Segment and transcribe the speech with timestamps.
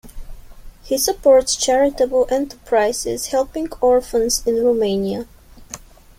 [0.83, 5.27] He supports charitable enterprises helping orphans in Romania.